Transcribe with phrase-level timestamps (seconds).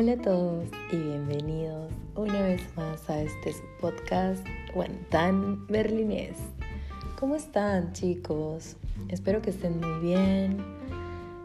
[0.00, 6.36] Hola a todos y bienvenidos una vez más a este podcast Guantán Berlinés.
[7.18, 8.76] ¿Cómo están chicos?
[9.08, 10.64] Espero que estén muy bien.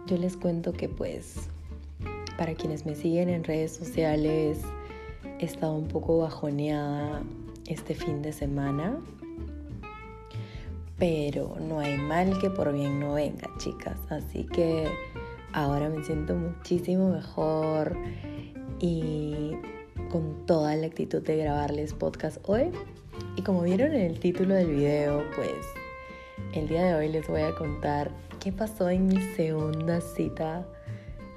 [0.05, 1.49] Yo les cuento que pues
[2.37, 4.59] para quienes me siguen en redes sociales
[5.39, 7.23] he estado un poco bajoneada
[7.65, 8.99] este fin de semana.
[10.99, 13.97] Pero no hay mal que por bien no venga, chicas.
[14.11, 14.87] Así que
[15.53, 17.97] ahora me siento muchísimo mejor
[18.79, 19.51] y
[20.09, 22.71] con toda la actitud de grabarles podcast hoy.
[23.35, 25.53] Y como vieron en el título del video, pues
[26.53, 30.65] el día de hoy les voy a contar qué pasó en mi segunda cita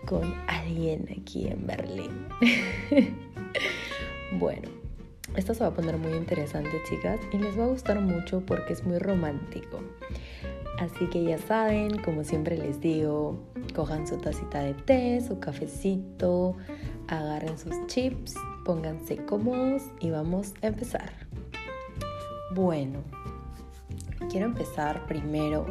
[0.07, 2.29] con alguien aquí en Berlín.
[4.39, 4.69] bueno,
[5.37, 8.73] esto se va a poner muy interesante, chicas, y les va a gustar mucho porque
[8.73, 9.81] es muy romántico.
[10.79, 13.39] Así que ya saben, como siempre les digo,
[13.75, 16.57] cojan su tacita de té, su cafecito,
[17.09, 21.13] agarren sus chips, pónganse cómodos y vamos a empezar.
[22.55, 23.01] Bueno,
[24.31, 25.67] quiero empezar primero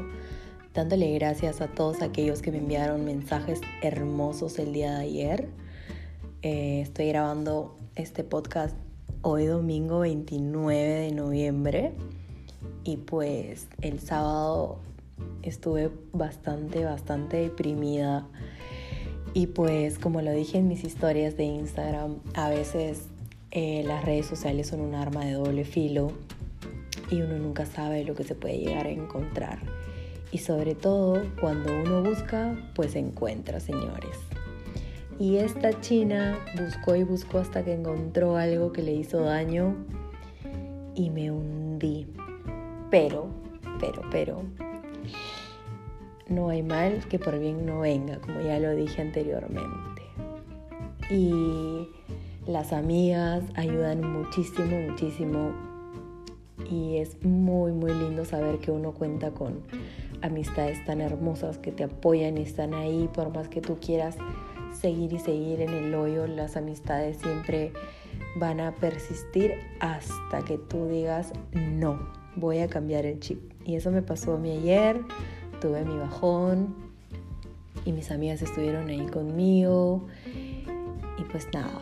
[0.74, 5.50] dándole gracias a todos aquellos que me enviaron mensajes hermosos el día de ayer.
[6.42, 8.76] Eh, estoy grabando este podcast
[9.22, 11.94] hoy domingo 29 de noviembre
[12.84, 14.80] y pues el sábado
[15.42, 18.28] estuve bastante, bastante deprimida.
[19.36, 23.02] Y pues como lo dije en mis historias de Instagram, a veces
[23.52, 26.14] eh, las redes sociales son un arma de doble filo
[27.12, 29.60] y uno nunca sabe lo que se puede llegar a encontrar.
[30.32, 34.18] Y sobre todo cuando uno busca, pues encuentra, señores.
[35.20, 39.76] Y esta china buscó y buscó hasta que encontró algo que le hizo daño
[40.96, 42.08] y me hundí.
[42.90, 43.28] Pero,
[43.82, 44.44] pero, pero,
[46.28, 50.02] no hay mal que por bien no venga, como ya lo dije anteriormente.
[51.10, 51.88] Y
[52.48, 55.52] las amigas ayudan muchísimo, muchísimo.
[56.70, 59.62] Y es muy, muy lindo saber que uno cuenta con
[60.22, 64.18] amistades tan hermosas que te apoyan y están ahí por más que tú quieras
[64.74, 66.26] seguir y seguir en el hoyo.
[66.28, 67.72] Las amistades siempre
[68.38, 72.00] van a persistir hasta que tú digas no,
[72.36, 73.52] voy a cambiar el chip.
[73.64, 75.02] Y eso me pasó a mí ayer
[75.66, 76.76] tuve mi bajón
[77.86, 80.06] y mis amigas estuvieron ahí conmigo
[81.18, 81.82] y pues nada,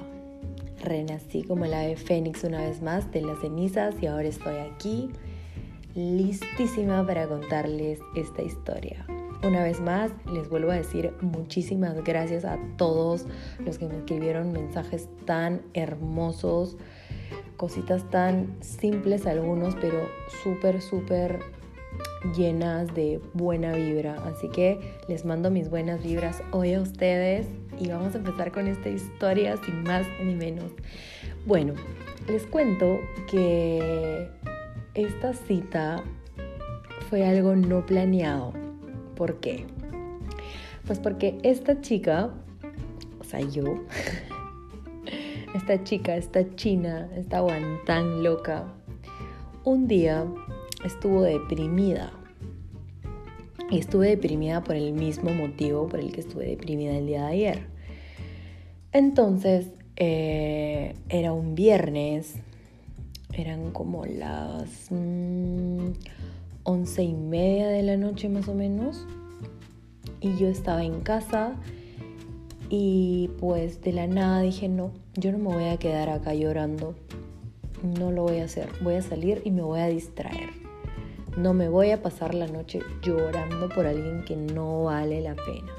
[0.81, 5.09] renací como el ave fénix una vez más de las cenizas y ahora estoy aquí
[5.95, 9.05] listísima para contarles esta historia.
[9.45, 13.25] Una vez más, les vuelvo a decir muchísimas gracias a todos
[13.65, 16.77] los que me escribieron mensajes tan hermosos,
[17.57, 20.07] cositas tan simples algunos, pero
[20.41, 21.41] súper, súper
[22.35, 24.15] llenas de buena vibra.
[24.25, 27.47] Así que les mando mis buenas vibras hoy a ustedes
[27.79, 30.71] y vamos a empezar con esta historia sin más ni menos.
[31.45, 31.73] Bueno,
[32.27, 34.29] les cuento que
[34.93, 36.03] esta cita
[37.09, 38.53] fue algo no planeado.
[39.15, 39.65] ¿Por qué?
[40.85, 42.31] Pues porque esta chica,
[43.19, 43.63] o sea, yo,
[45.55, 48.65] esta chica, esta china, esta guantán loca,
[49.63, 50.25] un día
[50.83, 52.11] estuvo deprimida.
[53.69, 57.31] Y estuve deprimida por el mismo motivo por el que estuve deprimida el día de
[57.31, 57.67] ayer.
[58.91, 62.35] Entonces, eh, era un viernes,
[63.31, 65.91] eran como las mm,
[66.63, 69.05] once y media de la noche más o menos.
[70.21, 71.55] Y yo estaba en casa
[72.69, 76.95] y pues de la nada dije, no, yo no me voy a quedar acá llorando.
[77.83, 78.69] No lo voy a hacer.
[78.81, 80.62] Voy a salir y me voy a distraer.
[81.35, 85.71] No me voy a pasar la noche llorando por alguien que no vale la pena.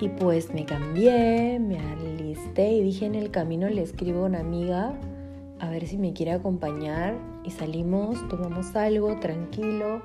[0.00, 4.40] Y pues me cambié, me alisté y dije en el camino le escribo a una
[4.40, 4.94] amiga
[5.58, 10.02] a ver si me quiere acompañar y salimos, tomamos algo tranquilo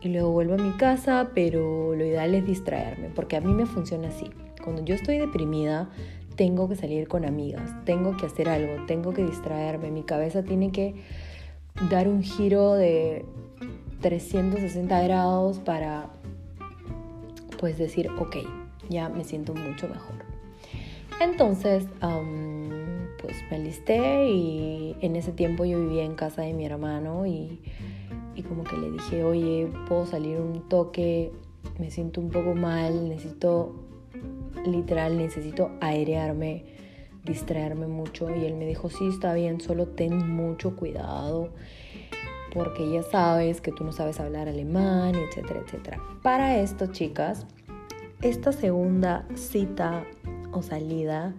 [0.00, 3.66] y luego vuelvo a mi casa, pero lo ideal es distraerme porque a mí me
[3.66, 4.30] funciona así.
[4.62, 5.90] Cuando yo estoy deprimida,
[6.36, 10.72] tengo que salir con amigas, tengo que hacer algo, tengo que distraerme, mi cabeza tiene
[10.72, 10.94] que
[11.90, 13.24] dar un giro de
[14.00, 16.10] 360 grados para
[17.58, 18.36] pues decir, ok,
[18.88, 20.14] ya me siento mucho mejor.
[21.20, 21.86] Entonces,
[23.20, 27.60] pues me alisté y en ese tiempo yo vivía en casa de mi hermano y,
[28.34, 31.32] y como que le dije, oye, puedo salir un toque,
[31.78, 33.74] me siento un poco mal, necesito,
[34.66, 36.64] literal, necesito airearme,
[37.26, 38.34] distraerme mucho.
[38.34, 41.50] Y él me dijo, sí, está bien, solo ten mucho cuidado
[42.56, 46.00] porque ya sabes que tú no sabes hablar alemán, etcétera, etcétera.
[46.22, 47.46] Para esto, chicas,
[48.22, 50.04] esta segunda cita
[50.52, 51.34] o salida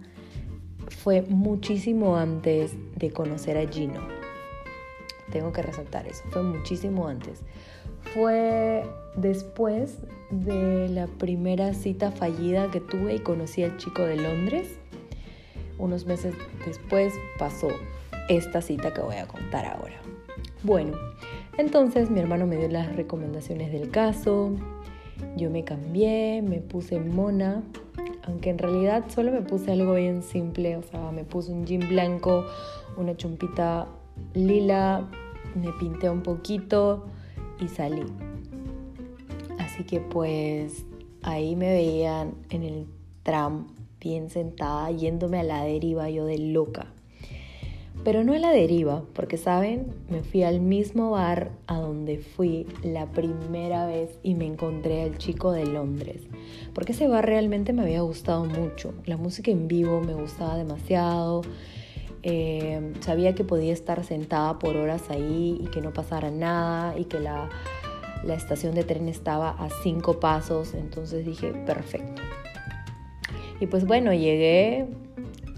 [1.02, 4.00] fue muchísimo antes de conocer a Gino.
[5.32, 7.42] Tengo que resaltar eso, fue muchísimo antes.
[8.14, 8.84] Fue
[9.16, 9.98] después
[10.30, 14.78] de la primera cita fallida que tuve y conocí al chico de Londres.
[15.78, 16.34] Unos meses
[16.66, 17.68] después pasó
[18.28, 19.96] esta cita que voy a contar ahora.
[20.62, 20.96] Bueno,
[21.56, 24.52] entonces mi hermano me dio las recomendaciones del caso,
[25.36, 27.62] yo me cambié, me puse mona,
[28.24, 31.88] aunque en realidad solo me puse algo bien simple, o sea, me puse un jean
[31.88, 32.44] blanco,
[32.96, 33.86] una chumpita
[34.34, 35.08] lila,
[35.54, 37.06] me pinté un poquito
[37.60, 38.04] y salí.
[39.58, 40.84] Así que pues
[41.22, 42.86] ahí me veían en el
[43.22, 43.68] tram
[44.00, 46.86] bien sentada yéndome a la deriva yo de loca.
[48.04, 52.66] Pero no a la deriva, porque saben, me fui al mismo bar a donde fui
[52.82, 56.22] la primera vez y me encontré al chico de Londres.
[56.74, 58.94] Porque ese bar realmente me había gustado mucho.
[59.04, 61.42] La música en vivo me gustaba demasiado.
[62.22, 67.04] Eh, sabía que podía estar sentada por horas ahí y que no pasara nada y
[67.04, 67.48] que la,
[68.24, 70.74] la estación de tren estaba a cinco pasos.
[70.74, 72.22] Entonces dije, perfecto.
[73.60, 74.86] Y pues bueno, llegué,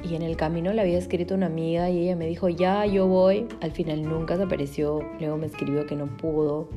[0.02, 3.06] y en el camino le había escrito una amiga y ella me dijo, ya, yo
[3.06, 3.46] voy.
[3.60, 6.68] Al final nunca se apareció, luego me escribió que no pudo.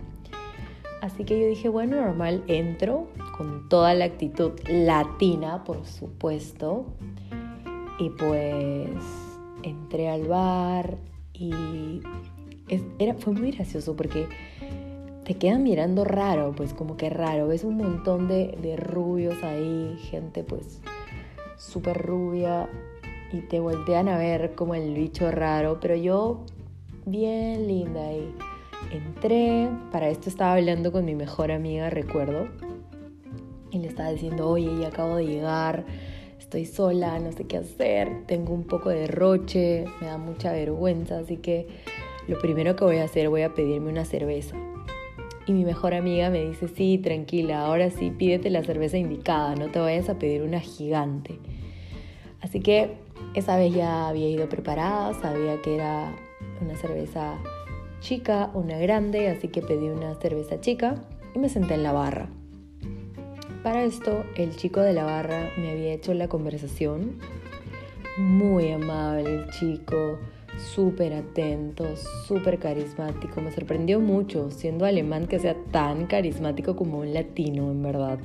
[1.01, 6.85] Así que yo dije, bueno, normal, entro con toda la actitud latina, por supuesto.
[7.99, 8.89] Y pues
[9.63, 10.97] entré al bar
[11.33, 12.01] y
[12.99, 14.27] era, fue muy gracioso porque
[15.25, 17.47] te quedan mirando raro, pues como que raro.
[17.47, 20.81] Ves un montón de, de rubios ahí, gente pues
[21.73, 22.69] súper rubia
[23.31, 26.45] y te voltean a ver como el bicho raro, pero yo
[27.05, 28.31] bien linda y
[28.91, 32.47] entré, para esto estaba hablando con mi mejor amiga, recuerdo,
[33.71, 35.83] y le estaba diciendo, oye, ya acabo de llegar,
[36.37, 41.17] estoy sola, no sé qué hacer, tengo un poco de roche, me da mucha vergüenza,
[41.17, 41.67] así que
[42.27, 44.55] lo primero que voy a hacer, voy a pedirme una cerveza.
[45.47, 49.71] Y mi mejor amiga me dice, sí, tranquila, ahora sí, pídete la cerveza indicada, no
[49.71, 51.39] te vayas a pedir una gigante.
[52.43, 52.91] Así que
[53.33, 56.13] esa vez ya había ido preparada, sabía que era
[56.61, 57.39] una cerveza
[58.01, 60.95] chica, una grande, así que pedí una cerveza chica
[61.33, 62.27] y me senté en la barra.
[63.63, 67.17] Para esto, el chico de la barra me había hecho la conversación.
[68.17, 70.19] Muy amable el chico,
[70.75, 71.85] súper atento,
[72.27, 73.39] súper carismático.
[73.39, 78.19] Me sorprendió mucho, siendo alemán, que sea tan carismático como un latino, en verdad.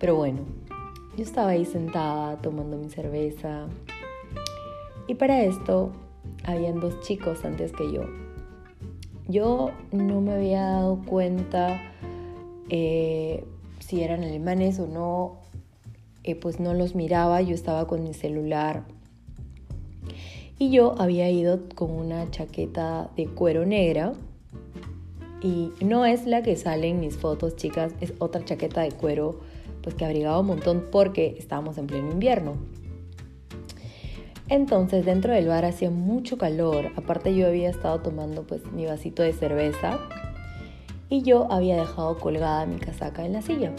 [0.00, 0.40] Pero bueno,
[1.18, 3.66] yo estaba ahí sentada tomando mi cerveza,
[5.08, 5.90] y para esto
[6.44, 8.02] habían dos chicos antes que yo.
[9.26, 11.80] Yo no me había dado cuenta
[12.68, 13.44] eh,
[13.80, 15.38] si eran alemanes o no,
[16.22, 18.84] eh, pues no los miraba, yo estaba con mi celular.
[20.56, 24.12] Y yo había ido con una chaqueta de cuero negra.
[25.42, 29.40] Y no es la que sale en mis fotos, chicas, es otra chaqueta de cuero,
[29.88, 32.58] pues que abrigaba un montón porque estábamos en pleno invierno.
[34.50, 39.22] Entonces dentro del bar hacía mucho calor, aparte yo había estado tomando pues mi vasito
[39.22, 39.98] de cerveza
[41.08, 43.72] y yo había dejado colgada mi casaca en la silla.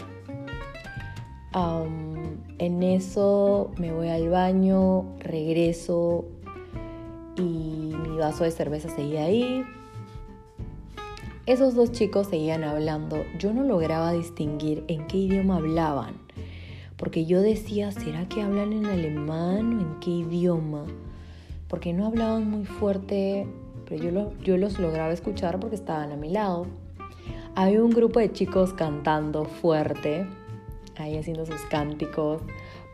[2.58, 6.24] en eso me voy al baño, regreso
[7.36, 9.64] y mi vaso de cerveza seguía ahí.
[11.50, 16.14] Esos dos chicos seguían hablando, yo no lograba distinguir en qué idioma hablaban
[16.96, 20.84] porque yo decía, ¿será que hablan en alemán o en qué idioma?
[21.66, 23.48] Porque no hablaban muy fuerte,
[23.88, 26.66] pero yo, yo los lograba escuchar porque estaban a mi lado.
[27.56, 30.26] Había un grupo de chicos cantando fuerte,
[30.98, 32.42] ahí haciendo sus cánticos.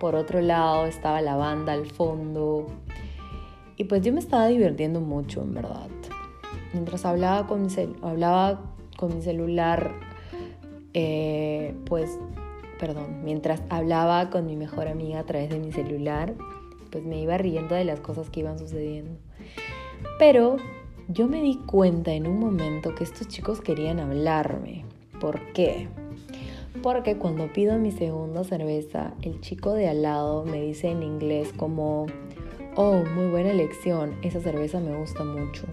[0.01, 2.69] Por otro lado estaba la banda al fondo.
[3.77, 5.89] Y pues yo me estaba divirtiendo mucho, en verdad.
[6.77, 7.69] Mientras hablaba con mi,
[8.03, 8.61] hablaba
[8.99, 9.95] con mi celular,
[10.93, 12.19] eh, pues
[12.79, 16.35] perdón, mientras hablaba con mi mejor amiga a través de mi celular,
[16.91, 19.13] pues me iba riendo de las cosas que iban sucediendo.
[20.19, 20.57] Pero
[21.09, 24.85] yo me di cuenta en un momento que estos chicos querían hablarme.
[25.19, 25.89] ¿Por qué?
[26.83, 31.55] Porque cuando pido mi segunda cerveza, el chico de al lado me dice en inglés
[31.57, 32.05] como,
[32.75, 35.65] oh, muy buena elección, esa cerveza me gusta mucho.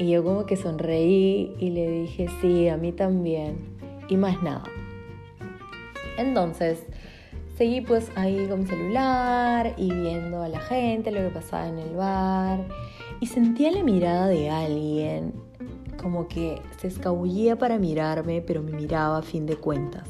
[0.00, 3.58] Y yo como que sonreí y le dije, sí, a mí también.
[4.08, 4.64] Y más nada.
[6.16, 6.86] Entonces,
[7.58, 11.78] seguí pues ahí con mi celular y viendo a la gente, lo que pasaba en
[11.78, 12.60] el bar.
[13.20, 15.34] Y sentía la mirada de alguien,
[16.00, 20.08] como que se escabullía para mirarme, pero me miraba a fin de cuentas.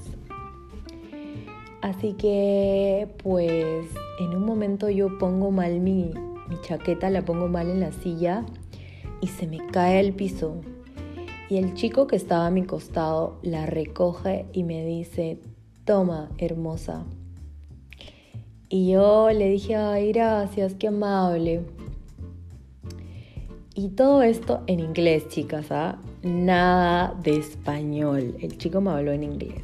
[1.82, 3.87] Así que pues
[4.20, 6.12] en un momento yo pongo mal mi,
[6.49, 8.44] mi chaqueta, la pongo mal en la silla
[9.21, 10.61] y se me cae al piso.
[11.49, 15.39] Y el chico que estaba a mi costado la recoge y me dice,
[15.85, 17.05] toma, hermosa.
[18.69, 21.62] Y yo le dije, ay, gracias, qué amable.
[23.75, 25.99] Y todo esto en inglés, chicas, ¿ah?
[26.23, 28.37] Nada de español.
[28.41, 29.62] El chico me habló en inglés.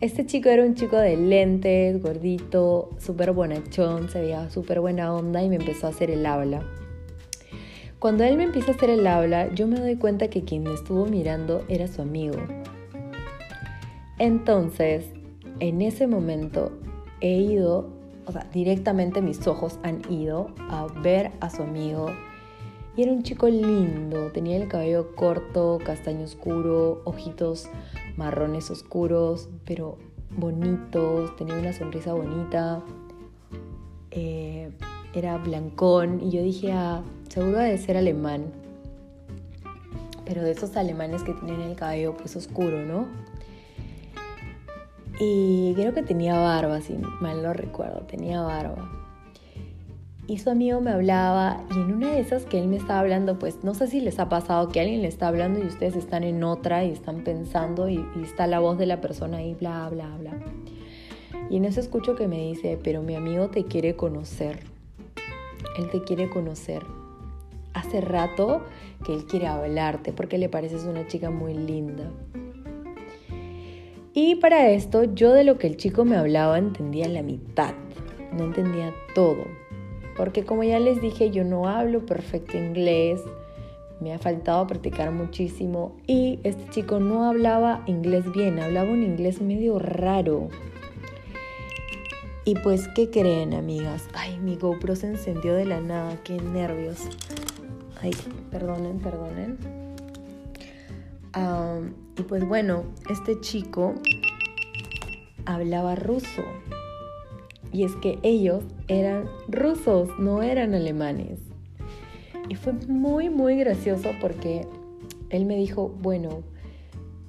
[0.00, 5.42] Este chico era un chico de lentes, gordito, súper bonachón, se veía súper buena onda
[5.42, 6.62] y me empezó a hacer el habla.
[7.98, 10.72] Cuando él me empieza a hacer el habla, yo me doy cuenta que quien me
[10.72, 12.36] estuvo mirando era su amigo.
[14.18, 15.06] Entonces,
[15.58, 16.70] en ese momento
[17.20, 17.88] he ido,
[18.24, 22.06] o sea, directamente mis ojos han ido a ver a su amigo.
[22.96, 27.68] Y era un chico lindo, tenía el cabello corto, castaño oscuro, ojitos
[28.16, 29.98] marrones oscuros, pero
[30.36, 32.80] bonitos, tenía una sonrisa bonita,
[34.12, 34.70] eh,
[35.14, 38.46] era blancón y yo dije, ah, seguro de ser alemán,
[40.24, 43.06] pero de esos alemanes que tienen el cabello pues oscuro, ¿no?
[45.20, 48.88] Y creo que tenía barba, si mal no recuerdo, tenía barba.
[50.28, 53.38] Y su amigo me hablaba y en una de esas que él me estaba hablando,
[53.38, 56.22] pues no sé si les ha pasado que alguien le está hablando y ustedes están
[56.22, 60.14] en otra y están pensando y, está la voz de la persona ahí, bla, bla,
[60.18, 60.38] bla.
[61.48, 64.77] Y en eso escucho que me dice, pero mi amigo te quiere conocer.
[65.76, 66.84] Él te quiere conocer.
[67.74, 68.62] Hace rato
[69.04, 72.10] que él quiere hablarte porque le pareces una chica muy linda.
[74.14, 77.74] Y para esto yo de lo que el chico me hablaba entendía la mitad,
[78.36, 79.44] no entendía todo.
[80.16, 83.22] Porque como ya les dije, yo no hablo perfecto inglés,
[84.00, 89.40] me ha faltado practicar muchísimo y este chico no hablaba inglés bien, hablaba un inglés
[89.40, 90.48] medio raro.
[92.48, 94.08] Y pues, ¿qué creen, amigas?
[94.14, 97.06] Ay, mi GoPro se encendió de la nada, qué nervios.
[98.00, 98.12] Ay,
[98.50, 99.58] perdonen, perdonen.
[102.16, 103.96] y pues bueno, este chico
[105.44, 106.42] hablaba ruso.
[107.70, 111.40] Y es que ellos eran rusos, no eran alemanes.
[112.48, 114.66] Y fue muy, muy gracioso porque
[115.28, 116.42] él me dijo, bueno,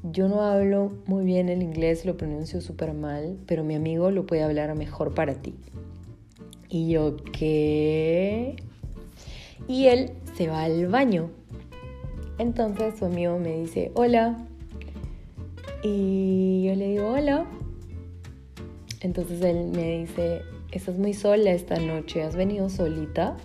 [0.03, 4.25] yo no hablo muy bien el inglés, lo pronuncio súper mal, pero mi amigo lo
[4.25, 5.55] puede hablar mejor para ti.
[6.69, 8.55] Y yo, ¿qué?
[9.67, 11.29] Y él se va al baño.
[12.37, 14.37] Entonces su amigo me dice, hola.
[15.83, 17.45] Y yo le digo, hola.
[19.01, 20.41] Entonces él me dice,
[20.71, 23.35] estás muy sola esta noche, ¿has venido solita?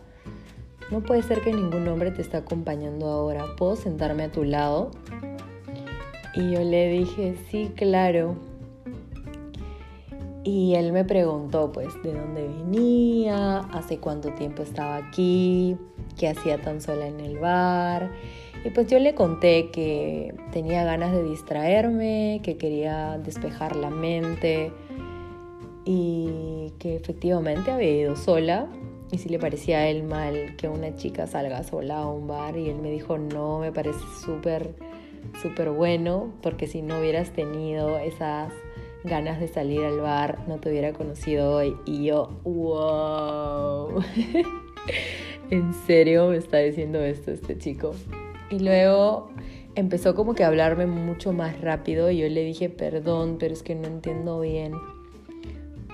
[0.91, 3.45] No puede ser que ningún hombre te esté acompañando ahora.
[3.57, 4.91] ¿Puedo sentarme a tu lado?
[6.37, 8.37] Y yo le dije, sí, claro.
[10.43, 15.77] Y él me preguntó, pues, de dónde venía, hace cuánto tiempo estaba aquí,
[16.19, 18.11] qué hacía tan sola en el bar.
[18.65, 24.73] Y pues yo le conté que tenía ganas de distraerme, que quería despejar la mente
[25.85, 28.67] y que efectivamente había ido sola.
[29.13, 32.57] Y si le parecía a él mal que una chica salga sola a un bar
[32.57, 34.75] y él me dijo, no, me parece súper,
[35.41, 38.53] súper bueno, porque si no hubieras tenido esas
[39.05, 41.77] ganas de salir al bar, no te hubiera conocido hoy.
[41.85, 44.03] Y yo, wow.
[45.51, 47.95] ¿En serio me está diciendo esto este chico?
[48.51, 49.31] Y luego
[49.75, 53.63] empezó como que a hablarme mucho más rápido y yo le dije, perdón, pero es
[53.63, 54.73] que no entiendo bien.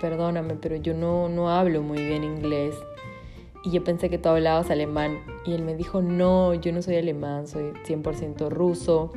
[0.01, 2.75] Perdóname, pero yo no, no hablo muy bien inglés.
[3.63, 5.21] Y yo pensé que tú hablabas alemán.
[5.45, 9.13] Y él me dijo, no, yo no soy alemán, soy 100% ruso.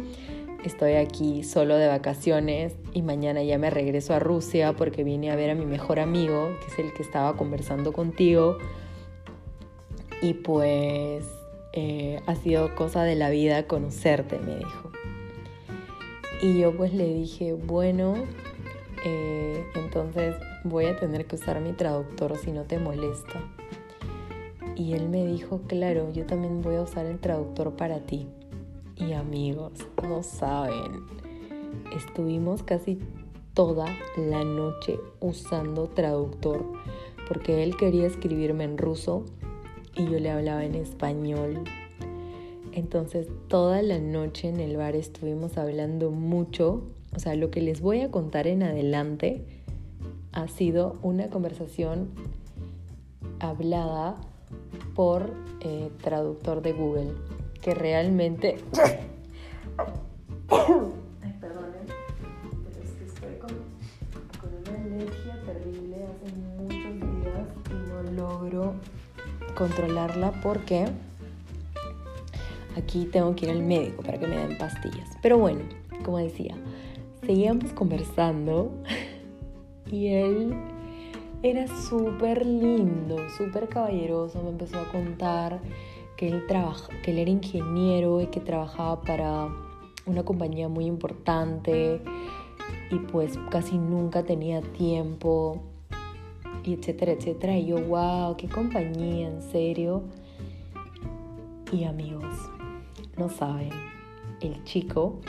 [0.63, 5.35] Estoy aquí solo de vacaciones y mañana ya me regreso a Rusia porque vine a
[5.35, 8.57] ver a mi mejor amigo, que es el que estaba conversando contigo
[10.23, 11.25] y pues
[11.73, 14.89] eh, ha sido cosa de la vida conocerte, me dijo.
[16.41, 18.15] Y yo pues le dije, bueno,
[19.05, 23.41] eh, entonces voy a tener que usar mi traductor si no te molesta.
[24.75, 28.27] Y él me dijo, claro, yo también voy a usar el traductor para ti.
[28.95, 31.03] Y amigos, no saben,
[31.95, 32.99] estuvimos casi
[33.53, 33.85] toda
[34.17, 36.65] la noche usando traductor
[37.27, 39.25] porque él quería escribirme en ruso
[39.95, 41.63] y yo le hablaba en español.
[42.71, 46.83] Entonces toda la noche en el bar estuvimos hablando mucho.
[47.15, 49.45] O sea, lo que les voy a contar en adelante
[50.31, 52.09] ha sido una conversación
[53.39, 54.15] hablada
[54.95, 55.31] por
[55.61, 57.11] eh, traductor de Google,
[57.61, 58.57] que realmente...
[60.49, 61.93] Ay, perdonen, ¿eh?
[62.63, 63.49] pero es que estoy con,
[64.39, 68.73] con una alergia terrible hace muchos días y no logro
[69.55, 70.85] controlarla porque
[72.77, 75.09] aquí tengo que ir al médico para que me den pastillas.
[75.21, 75.61] Pero bueno,
[76.03, 76.55] como decía,
[77.25, 78.71] seguíamos conversando
[79.91, 80.55] y él
[81.43, 85.59] era súper lindo, súper caballeroso, me empezó a contar
[86.15, 86.43] que él,
[87.03, 89.49] que él era ingeniero y que trabajaba para
[90.05, 92.01] una compañía muy importante
[92.89, 95.61] y pues casi nunca tenía tiempo
[96.63, 97.57] y etcétera, etcétera.
[97.57, 100.03] Y yo, wow, qué compañía, en serio.
[101.73, 102.35] Y amigos,
[103.17, 103.71] no saben,
[104.39, 105.19] el chico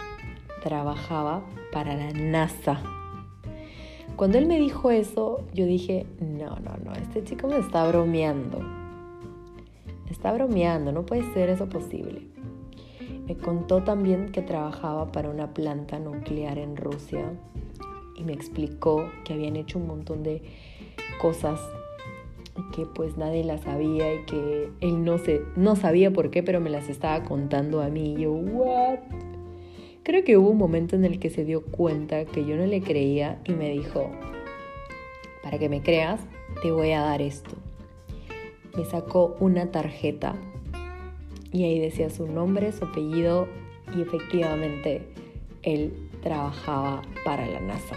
[0.63, 3.04] trabajaba para la NASA.
[4.17, 8.59] Cuando él me dijo eso, yo dije, no, no, no, este chico me está bromeando.
[8.59, 12.23] Me está bromeando, no puede ser eso posible.
[13.27, 17.33] Me contó también que trabajaba para una planta nuclear en Rusia
[18.17, 20.43] y me explicó que habían hecho un montón de
[21.21, 21.61] cosas
[22.75, 26.61] que pues nadie las sabía y que él no, se, no sabía por qué, pero
[26.61, 28.15] me las estaba contando a mí.
[28.15, 28.99] Y yo, ¿what?
[30.05, 32.83] Creo que hubo un momento en el que se dio cuenta que yo no le
[32.83, 34.11] creía y me dijo,
[35.43, 36.21] para que me creas,
[36.61, 37.57] te voy a dar esto.
[38.77, 40.37] Me sacó una tarjeta
[41.53, 43.49] y ahí decía su nombre, su apellido
[43.97, 45.09] y efectivamente
[45.63, 47.97] él trabajaba para la NASA.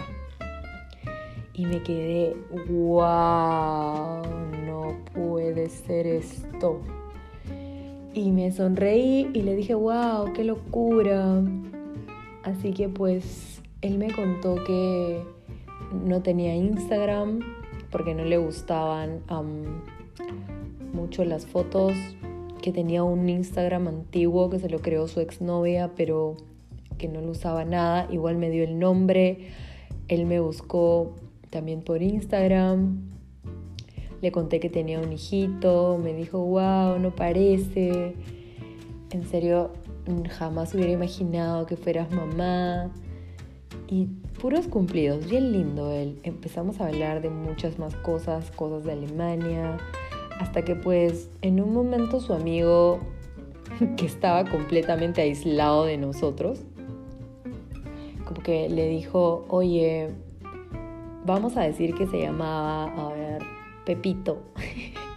[1.52, 2.34] Y me quedé,
[2.70, 4.22] wow,
[4.64, 6.80] no puede ser esto.
[8.14, 11.42] Y me sonreí y le dije, wow, qué locura.
[12.48, 15.22] Así que pues él me contó que
[15.92, 17.40] no tenía Instagram
[17.90, 19.20] porque no le gustaban
[20.94, 21.92] mucho las fotos,
[22.62, 26.36] que tenía un Instagram antiguo que se lo creó su exnovia, pero
[26.96, 28.08] que no lo usaba nada.
[28.10, 29.48] Igual me dio el nombre,
[30.08, 31.12] él me buscó
[31.50, 33.10] también por Instagram.
[34.22, 38.14] Le conté que tenía un hijito, me dijo, wow, no parece.
[39.10, 39.70] En serio,
[40.30, 42.90] jamás hubiera imaginado que fueras mamá.
[43.86, 44.06] Y
[44.40, 46.18] puros cumplidos, bien lindo él.
[46.22, 49.78] Empezamos a hablar de muchas más cosas, cosas de Alemania,
[50.40, 52.98] hasta que pues en un momento su amigo,
[53.96, 56.60] que estaba completamente aislado de nosotros,
[58.24, 60.10] como que le dijo, oye,
[61.24, 63.42] vamos a decir que se llamaba, a ver,
[63.86, 64.42] Pepito,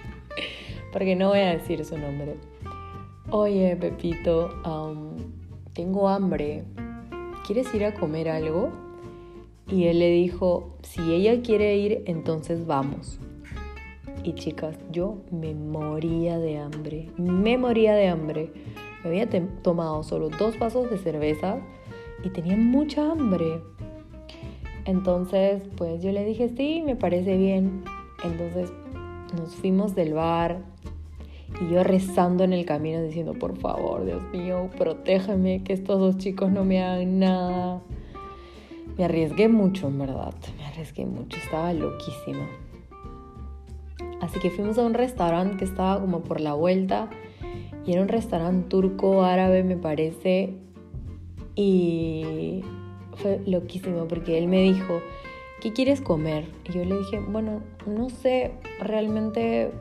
[0.94, 2.38] porque no voy a decir su nombre
[3.32, 4.50] oye Pepito,
[5.74, 6.66] tengo hambre,
[7.46, 8.70] ¿quieres ir a comer algo?
[9.68, 13.20] Y él le dijo, si ella quiere ir, entonces vamos.
[14.24, 18.52] Y chicas, yo me moría de hambre, me moría de hambre.
[19.04, 19.28] Me había
[19.64, 21.58] tomado solo dos vasos de cerveza
[22.24, 23.62] y tenía mucha hambre.
[24.86, 27.84] Entonces, pues yo le dije, sí, me parece bien.
[28.24, 28.72] Entonces
[29.36, 30.62] nos fuimos del bar,
[31.60, 36.18] y yo rezando en el camino diciendo, por favor, Dios mío, protégeme, que estos dos
[36.18, 37.82] chicos no me hagan nada.
[38.98, 42.48] Me arriesgué mucho, en verdad, me arriesgué mucho, estaba loquísima.
[44.22, 47.10] Así que fuimos a un restaurante que estaba como por la vuelta
[47.86, 50.54] y era un restaurante turco árabe, me parece.
[51.56, 52.64] Y
[53.16, 55.02] fue loquísimo porque él me dijo,
[55.62, 56.46] ¿qué quieres comer?
[56.70, 59.72] Y yo le dije, bueno, no sé, realmente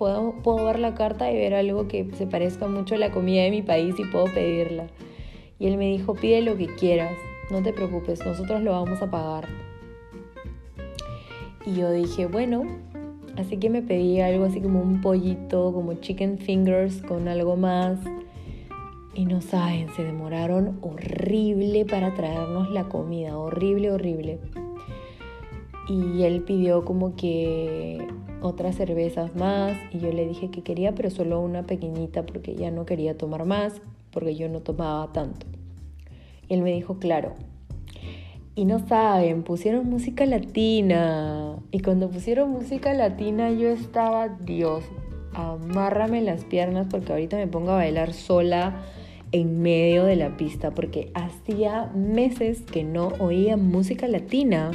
[0.00, 3.42] puedo, puedo ver la carta y ver algo que se parezca mucho a la comida
[3.42, 4.86] de mi país y puedo pedirla.
[5.58, 7.12] Y él me dijo, pide lo que quieras,
[7.50, 9.46] no te preocupes, nosotros lo vamos a pagar.
[11.66, 12.62] Y yo dije, bueno,
[13.36, 17.98] así que me pedí algo así como un pollito, como chicken fingers con algo más.
[19.12, 24.38] Y no saben, se demoraron horrible para traernos la comida, horrible, horrible.
[25.90, 27.98] Y él pidió como que
[28.42, 32.70] otras cervezas más y yo le dije que quería pero solo una pequeñita porque ya
[32.70, 35.46] no quería tomar más porque yo no tomaba tanto.
[36.48, 37.34] Y él me dijo, claro.
[38.54, 41.56] Y no saben, pusieron música latina.
[41.70, 44.84] Y cuando pusieron música latina yo estaba, Dios,
[45.32, 48.82] amárrame las piernas porque ahorita me pongo a bailar sola
[49.32, 54.72] en medio de la pista porque hacía meses que no oía música latina.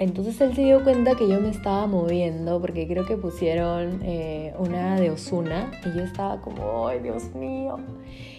[0.00, 4.54] Entonces él se dio cuenta que yo me estaba moviendo porque creo que pusieron eh,
[4.58, 7.76] una de Osuna y yo estaba como, ¡ay, Dios mío!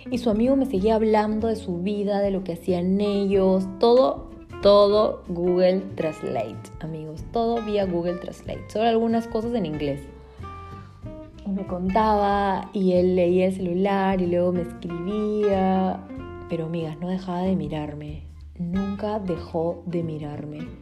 [0.10, 4.32] Y su amigo me seguía hablando de su vida, de lo que hacían ellos, todo,
[4.64, 10.02] todo Google Translate, amigos, todo vía Google Translate, solo algunas cosas en inglés.
[11.46, 16.08] Me contaba y él leía el celular y luego me escribía,
[16.50, 18.24] pero amigas, no dejaba de mirarme,
[18.58, 20.81] nunca dejó de mirarme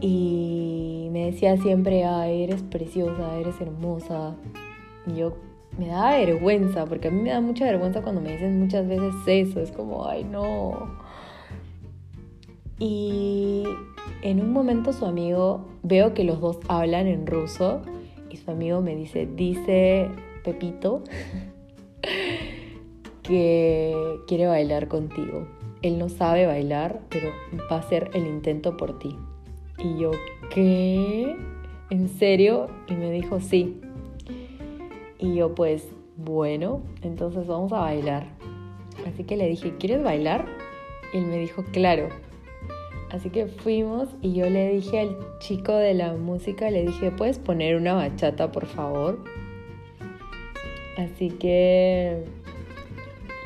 [0.00, 4.34] Y me decía siempre, ay, eres preciosa, eres hermosa.
[5.06, 5.36] Y yo
[5.78, 9.14] me daba vergüenza, porque a mí me da mucha vergüenza cuando me dicen muchas veces
[9.26, 9.60] eso.
[9.60, 10.90] Es como, ay, no.
[12.78, 13.64] Y
[14.22, 17.82] en un momento su amigo, veo que los dos hablan en ruso
[18.30, 20.08] y su amigo me dice, dice
[20.44, 21.04] Pepito
[23.22, 23.94] que
[24.26, 25.46] quiere bailar contigo.
[25.82, 27.30] Él no sabe bailar, pero
[27.70, 29.16] va a hacer el intento por ti.
[29.82, 30.12] Y yo,
[30.50, 31.36] ¿qué?
[31.90, 32.68] ¿En serio?
[32.88, 33.80] Y me dijo, sí.
[35.18, 38.26] Y yo, pues, bueno, entonces vamos a bailar.
[39.06, 40.46] Así que le dije, ¿quieres bailar?
[41.12, 42.08] Y él me dijo, claro.
[43.10, 47.38] Así que fuimos y yo le dije al chico de la música, le dije, ¿puedes
[47.38, 49.22] poner una bachata, por favor?
[50.96, 52.24] Así que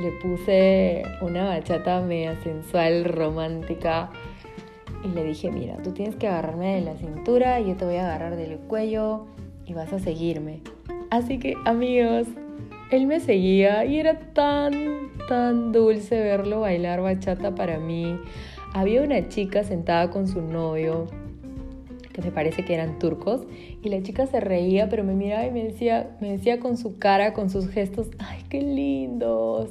[0.00, 4.10] le puse una bachata media sensual, romántica.
[5.04, 8.06] Y le dije, mira, tú tienes que agarrarme de la cintura, yo te voy a
[8.06, 9.26] agarrar del cuello
[9.66, 10.60] y vas a seguirme.
[11.10, 12.26] Así que amigos,
[12.90, 18.18] él me seguía y era tan, tan dulce verlo bailar bachata para mí.
[18.74, 21.06] Había una chica sentada con su novio,
[22.12, 23.46] que me parece que eran turcos,
[23.82, 26.98] y la chica se reía, pero me miraba y me decía, me decía con su
[26.98, 29.70] cara, con sus gestos, ¡ay, qué lindos!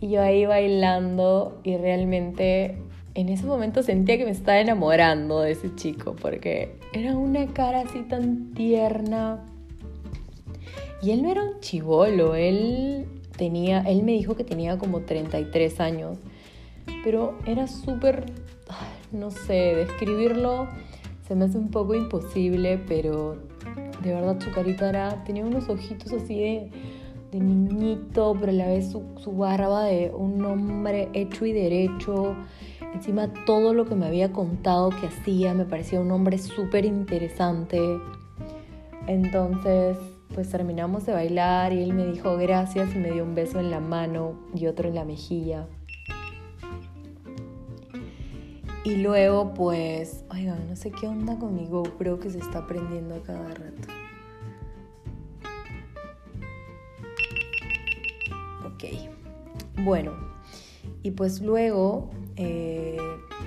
[0.00, 2.78] Y yo ahí bailando y realmente
[3.20, 7.80] en ese momento sentía que me estaba enamorando de ese chico porque era una cara
[7.80, 9.44] así tan tierna.
[11.02, 15.80] Y él no era un chivolo, él tenía, él me dijo que tenía como 33
[15.80, 16.18] años,
[17.02, 18.26] pero era súper,
[19.10, 20.68] no sé, describirlo
[21.26, 23.36] se me hace un poco imposible, pero
[24.02, 26.70] de verdad su carita era, tenía unos ojitos así de
[27.32, 32.36] de niñito, pero a la vez su, barba de un hombre hecho y derecho.
[32.94, 37.80] Encima todo lo que me había contado que hacía me parecía un hombre súper interesante.
[39.06, 39.96] Entonces,
[40.34, 43.70] pues terminamos de bailar y él me dijo gracias y me dio un beso en
[43.70, 45.66] la mano y otro en la mejilla.
[48.84, 53.16] Y luego, pues, oigan, no sé qué onda con mi GoPro que se está prendiendo
[53.16, 53.88] a cada rato.
[59.84, 60.12] Bueno,
[61.02, 62.96] y pues luego eh,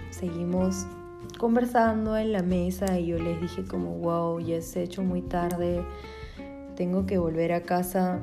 [0.10, 0.86] seguimos
[1.38, 5.84] conversando en la mesa y yo les dije como, wow, ya ha hecho muy tarde,
[6.75, 8.19] tengo que volver a casa.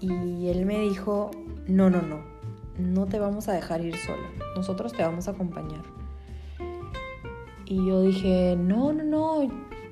[0.00, 1.30] Y él me dijo,
[1.66, 2.20] no, no, no,
[2.78, 5.82] no te vamos a dejar ir sola, nosotros te vamos a acompañar.
[7.64, 9.48] Y yo dije, no, no, no,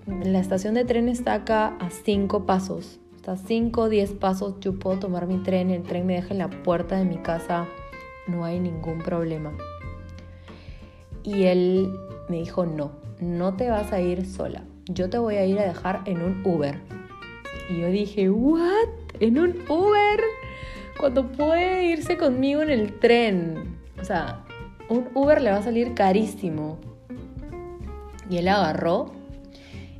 [0.06, 3.00] la estación de tren está acá a cinco pasos.
[3.26, 6.38] Hasta 5 o 10 pasos yo puedo tomar mi tren, el tren me deja en
[6.38, 7.66] la puerta de mi casa,
[8.26, 9.52] no hay ningún problema.
[11.22, 11.92] Y él
[12.28, 15.66] me dijo, no, no te vas a ir sola, yo te voy a ir a
[15.66, 16.80] dejar en un Uber.
[17.70, 18.88] Y yo dije, ¿what?
[19.20, 20.20] ¿En un Uber?
[20.98, 23.78] Cuando puede irse conmigo en el tren.
[24.00, 24.44] O sea,
[24.88, 26.78] un Uber le va a salir carísimo.
[28.28, 29.12] Y él agarró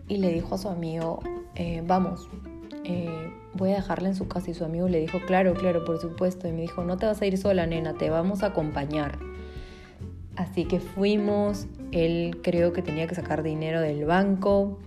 [0.09, 1.21] y le dijo a su amigo,
[1.55, 2.29] eh, vamos,
[2.85, 6.01] eh, voy a dejarla en su casa y su amigo le dijo, claro, claro, por
[6.01, 6.49] supuesto.
[6.49, 9.19] Y me dijo, no te vas a ir sola, nena, te vamos a acompañar.
[10.37, 14.79] Así que fuimos, él creo que tenía que sacar dinero del banco.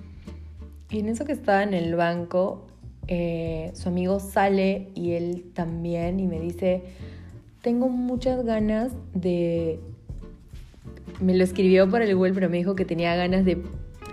[0.90, 2.68] Y en eso que estaba en el banco,
[3.08, 6.84] eh, su amigo sale y él también y me dice,
[7.62, 9.80] tengo muchas ganas de...
[11.22, 13.64] Me lo escribió por el Google, pero me dijo que tenía ganas de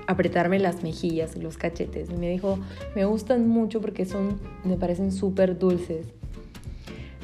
[0.06, 2.10] apretarme las mejillas, los cachetes.
[2.10, 2.58] Y me dijo,
[2.94, 6.06] me gustan mucho porque son, me parecen súper dulces.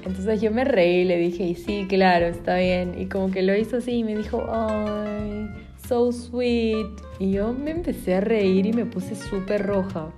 [0.04, 2.94] Entonces yo me reí y le dije, y sí, claro, está bien.
[2.98, 5.48] Y como que lo hizo así y me dijo, ay,
[5.86, 6.86] so sweet.
[7.18, 10.10] Y yo me empecé a reír y me puse súper roja.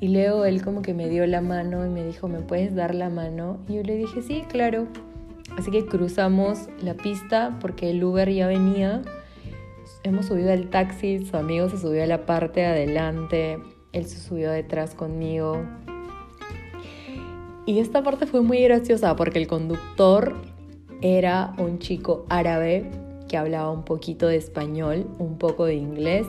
[0.00, 2.94] Y luego él como que me dio la mano y me dijo, ¿me puedes dar
[2.94, 3.58] la mano?
[3.68, 4.86] Y yo le dije, sí, claro.
[5.56, 9.02] Así que cruzamos la pista porque el Uber ya venía
[10.04, 13.58] hemos subido al taxi, su amigo se subió a la parte de adelante,
[13.92, 15.62] él se subió detrás conmigo.
[17.66, 20.36] Y esta parte fue muy graciosa porque el conductor
[21.00, 22.90] era un chico árabe
[23.28, 26.26] que hablaba un poquito de español, un poco de inglés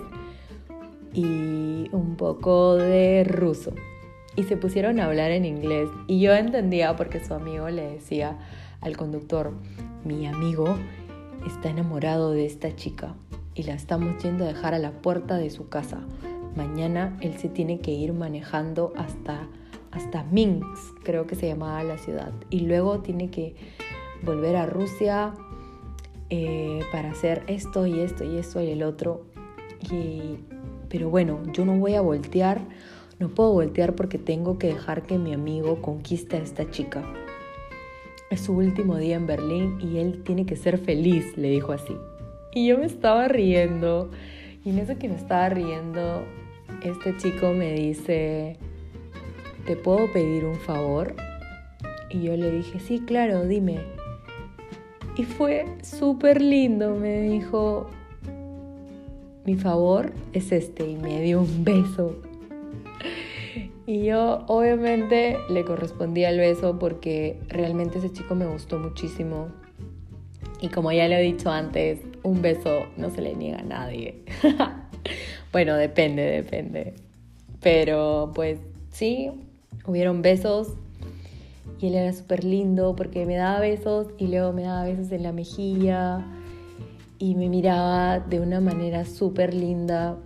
[1.14, 3.74] y un poco de ruso.
[4.38, 8.38] Y se pusieron a hablar en inglés y yo entendía porque su amigo le decía
[8.80, 9.52] al conductor,
[10.06, 10.78] mi amigo
[11.46, 13.16] está enamorado de esta chica
[13.56, 16.02] y la estamos yendo a dejar a la puerta de su casa.
[16.56, 19.48] Mañana él se tiene que ir manejando hasta,
[19.92, 23.56] hasta Minsk, creo que se llamaba la ciudad, y luego tiene que
[24.24, 25.34] volver a Rusia
[26.30, 29.26] eh, para hacer esto y esto y esto y el otro.
[29.92, 30.40] y,
[30.90, 32.62] pero bueno, yo no voy a voltear,
[33.20, 37.04] no puedo voltear porque tengo que dejar que mi amigo conquiste a esta chica.
[38.30, 41.96] Es su último día en Berlín y él tiene que ser feliz, le dijo así.
[42.56, 44.10] Y yo me estaba riendo.
[44.64, 46.24] Y en eso que me estaba riendo,
[46.82, 48.58] este chico me dice,
[49.66, 51.16] ¿te puedo pedir un favor?
[52.10, 53.80] Y yo le dije, sí, claro, dime.
[55.18, 57.90] Y fue súper lindo, me dijo,
[59.46, 62.16] mi favor es este, y me dio un beso.
[63.86, 69.50] Y yo obviamente le correspondí al beso porque realmente ese chico me gustó muchísimo.
[70.62, 74.24] Y como ya le he dicho antes, un beso no se le niega a nadie.
[75.52, 76.94] bueno, depende, depende.
[77.62, 78.60] Pero pues
[78.92, 79.32] sí,
[79.86, 80.74] hubieron besos
[81.80, 85.24] y él era súper lindo porque me daba besos y luego me daba besos en
[85.24, 86.26] la mejilla
[87.18, 90.18] y me miraba de una manera súper linda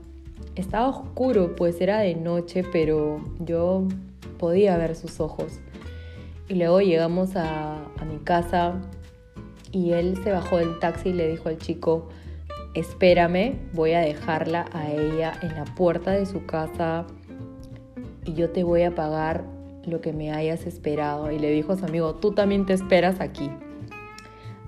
[0.56, 3.88] estaba oscuro, pues era de noche, pero yo
[4.38, 5.60] podía ver sus ojos.
[6.48, 8.76] Y luego llegamos a, a mi casa
[9.72, 12.10] y él se bajó del taxi y le dijo al chico,
[12.74, 17.06] espérame, voy a dejarla a ella en la puerta de su casa
[18.26, 19.44] y yo te voy a pagar
[19.86, 21.32] lo que me hayas esperado.
[21.32, 23.50] Y le dijo a su amigo, tú también te esperas aquí.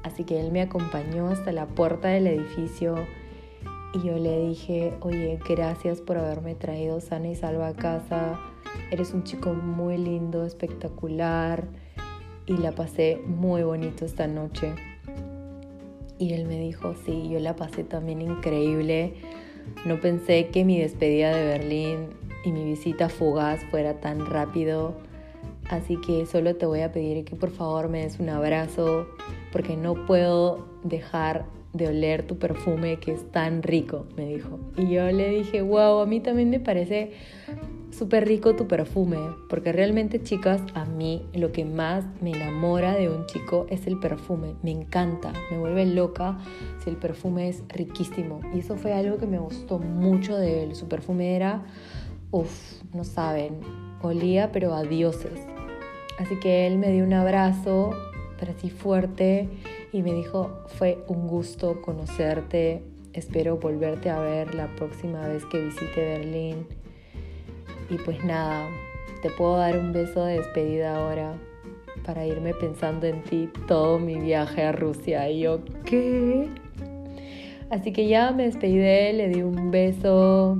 [0.03, 2.95] Así que él me acompañó hasta la puerta del edificio
[3.93, 8.39] y yo le dije, oye, gracias por haberme traído sana y salva a casa.
[8.89, 11.67] Eres un chico muy lindo, espectacular.
[12.45, 14.73] Y la pasé muy bonito esta noche.
[16.21, 19.15] Y él me dijo, sí, yo la pasé también increíble.
[19.85, 22.09] No pensé que mi despedida de Berlín
[22.45, 24.93] y mi visita fugaz fuera tan rápido.
[25.67, 29.07] Así que solo te voy a pedir que por favor me des un abrazo
[29.51, 34.59] porque no puedo dejar de oler tu perfume que es tan rico, me dijo.
[34.77, 37.11] Y yo le dije, wow, a mí también me parece
[37.91, 39.17] súper rico tu perfume,
[39.49, 43.99] porque realmente chicas, a mí lo que más me enamora de un chico es el
[43.99, 46.39] perfume, me encanta, me vuelve loca
[46.83, 48.39] si el perfume es riquísimo.
[48.53, 51.63] Y eso fue algo que me gustó mucho de él, su perfume era,
[52.31, 53.59] uff, no saben,
[54.01, 55.45] olía pero a dioses.
[56.17, 57.91] Así que él me dio un abrazo,
[58.41, 59.47] pero así fuerte
[59.93, 62.81] y me dijo, fue un gusto conocerte,
[63.13, 66.65] espero volverte a ver la próxima vez que visite Berlín.
[67.91, 68.67] Y pues nada,
[69.21, 71.35] te puedo dar un beso de despedida ahora
[72.03, 75.29] para irme pensando en ti todo mi viaje a Rusia.
[75.29, 76.49] Y yo, ¿qué?
[77.69, 80.57] Así que ya me despedí le di un beso,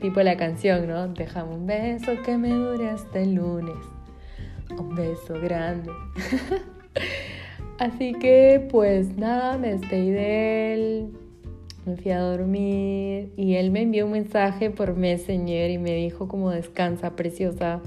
[0.00, 1.06] tipo la canción, ¿no?
[1.08, 3.76] Déjame un beso que me dure hasta el lunes.
[4.78, 5.90] Un beso grande.
[7.78, 11.08] Así que pues nada, me despedí de él,
[11.86, 16.28] me fui a dormir y él me envió un mensaje por Messenger y me dijo
[16.28, 17.80] como descansa, preciosa,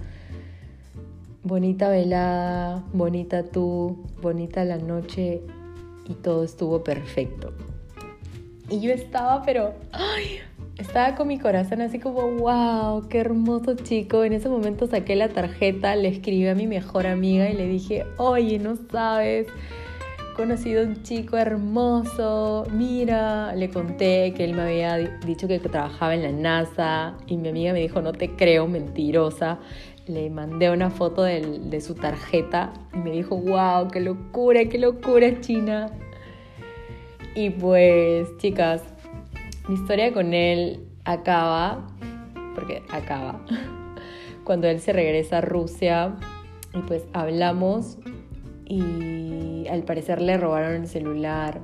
[1.43, 5.41] bonita velada, bonita tú, bonita la noche
[6.07, 7.53] y todo estuvo perfecto.
[8.69, 9.73] Y yo estaba, pero,
[10.79, 14.23] estaba con mi corazón así como, wow, qué hermoso chico.
[14.23, 18.05] En ese momento saqué la tarjeta, le escribí a mi mejor amiga y le dije,
[18.17, 19.47] oye, no sabes,
[20.35, 26.21] conocido un chico hermoso, mira, le conté que él me había dicho que trabajaba en
[26.21, 29.59] la NASA y mi amiga me dijo, no te creo, mentirosa.
[30.05, 34.77] Le mandé una foto de, de su tarjeta y me dijo, wow, qué locura, qué
[34.77, 35.89] locura, China.
[37.35, 38.83] Y pues, chicas,
[39.67, 41.87] mi historia con él acaba,
[42.55, 43.41] porque acaba,
[44.43, 46.15] cuando él se regresa a Rusia
[46.73, 47.97] y pues hablamos
[48.65, 51.59] y al parecer le robaron el celular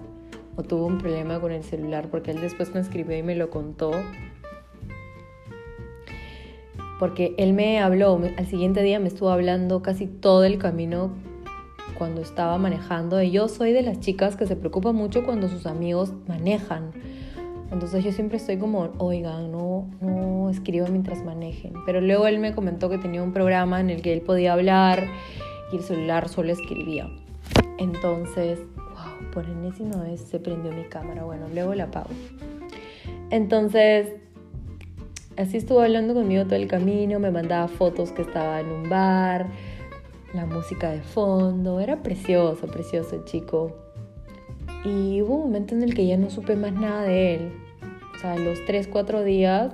[0.56, 3.50] o tuvo un problema con el celular porque él después me escribió y me lo
[3.50, 3.92] contó.
[7.00, 11.12] Porque él me habló, al siguiente día me estuvo hablando casi todo el camino
[11.98, 15.66] cuando estaba manejando y yo soy de las chicas que se preocupa mucho cuando sus
[15.66, 16.92] amigos manejan
[17.74, 21.74] entonces yo siempre estoy como, oigan, no, no escriban mientras manejen.
[21.88, 25.08] Pero luego él me comentó que tenía un programa en el que él podía hablar
[25.72, 27.10] y el celular solo escribía.
[27.80, 31.24] Entonces, wow, por enésima vez se prendió mi cámara.
[31.24, 32.12] Bueno, luego la apago.
[33.32, 34.14] Entonces,
[35.36, 39.48] así estuvo hablando conmigo todo el camino, me mandaba fotos que estaba en un bar,
[40.36, 43.76] la música de fondo, era precioso, precioso chico.
[44.86, 47.63] Y hubo un momento en el que ya no supe más nada de él
[48.24, 49.72] sea, los 3, 4 días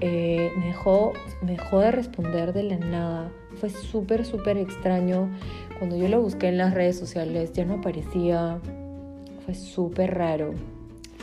[0.00, 3.30] eh, me, dejó, me dejó de responder de la nada.
[3.60, 5.28] Fue súper, súper extraño.
[5.78, 8.58] Cuando yo lo busqué en las redes sociales ya no aparecía.
[9.44, 10.54] Fue súper raro.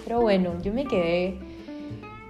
[0.03, 1.37] Pero bueno, yo me quedé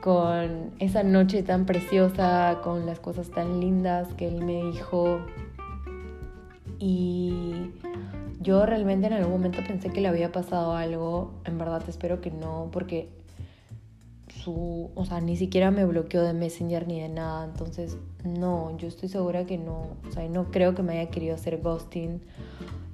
[0.01, 5.19] con esa noche tan preciosa, con las cosas tan lindas que él me dijo.
[6.79, 7.71] Y
[8.39, 11.33] yo realmente en algún momento pensé que le había pasado algo.
[11.43, 13.09] En verdad espero que no, porque
[14.53, 17.45] o sea, ni siquiera me bloqueó de Messenger ni de nada.
[17.45, 19.89] Entonces, no, yo estoy segura que no.
[20.07, 22.21] O sea, no creo que me haya querido hacer ghosting.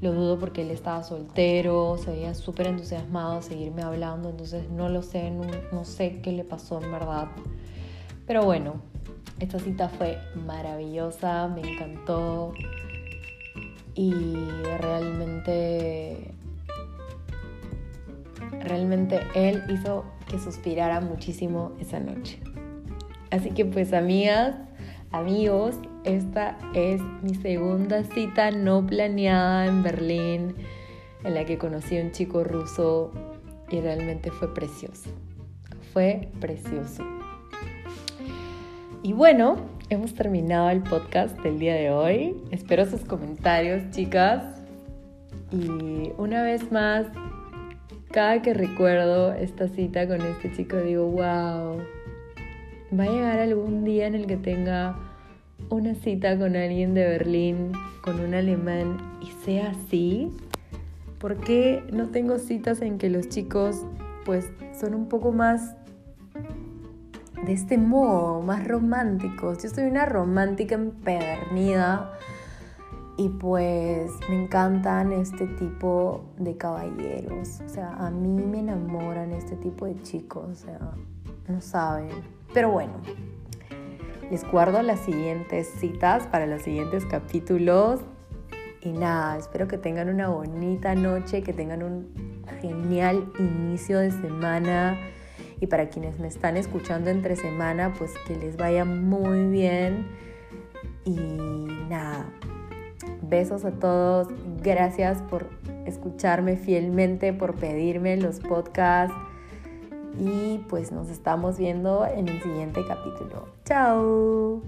[0.02, 4.30] Lo dudo porque él estaba soltero, se veía súper entusiasmado a seguirme hablando.
[4.30, 7.28] Entonces, no lo sé, no sé qué le pasó en verdad.
[8.26, 8.82] Pero bueno,
[9.40, 12.54] esta cita fue maravillosa, me encantó
[13.96, 14.14] y
[14.80, 16.34] realmente
[18.64, 22.40] realmente él hizo que suspirara muchísimo esa noche.
[23.32, 24.56] Así que pues amigas,
[25.12, 30.56] amigos, esta es mi segunda cita no planeada en Berlín,
[31.24, 33.12] en la que conocí a un chico ruso
[33.70, 35.10] y realmente fue precioso.
[35.94, 37.04] Fue precioso.
[39.02, 39.58] Y bueno,
[39.90, 42.36] hemos terminado el podcast del día de hoy.
[42.52, 44.44] Espero sus comentarios, chicas.
[45.52, 47.08] Y una vez más,
[48.14, 51.80] cada que recuerdo esta cita con este chico, digo, wow,
[52.98, 54.96] va a llegar algún día en el que tenga
[55.70, 57.72] una cita con alguien de Berlín,
[58.04, 60.32] con un alemán, y sea así.
[61.18, 63.84] ¿Por qué no tengo citas en que los chicos
[64.26, 64.46] pues
[64.80, 65.76] son un poco más
[67.46, 69.64] de este modo, más románticos.
[69.64, 72.14] Yo soy una romántica empedernida
[73.18, 77.62] y pues me encantan este tipo de caballeros.
[77.66, 80.46] O sea, a mí me enamoran este tipo de chicos.
[80.46, 80.80] O sea,
[81.48, 82.10] no saben.
[82.54, 82.94] Pero bueno,
[84.32, 88.02] les guardo las siguientes citas para los siguientes capítulos.
[88.82, 94.98] Y nada, espero que tengan una bonita noche, que tengan un genial inicio de semana
[95.64, 100.08] y para quienes me están escuchando entre semana, pues que les vaya muy bien.
[101.06, 101.16] Y
[101.90, 102.26] nada,
[103.22, 104.28] besos a todos.
[104.62, 105.50] Gracias por
[105.86, 109.16] escucharme fielmente, por pedirme los podcasts.
[110.20, 113.48] Y pues nos estamos viendo en el siguiente capítulo.
[113.66, 114.62] Chao.